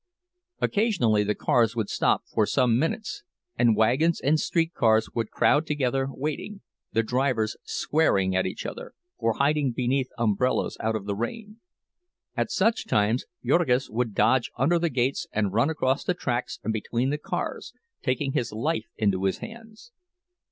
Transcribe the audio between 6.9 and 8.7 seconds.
the drivers swearing at each